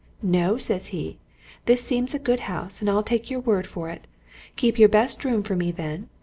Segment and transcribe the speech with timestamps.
[0.23, 1.19] 'No,' says he,
[1.67, 4.07] 'this seems a good house, and I'll take your word for it
[4.55, 6.09] keep your best room for me, then.'